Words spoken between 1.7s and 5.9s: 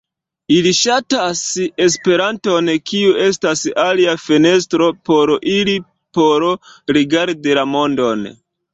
Esperanton, kiu estas alia fenestro por ili